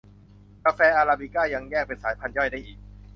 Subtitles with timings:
[0.65, 2.79] กาแฟอราบิก้ายังแยกเป็นสายพันธุ์ย่อยได้อีก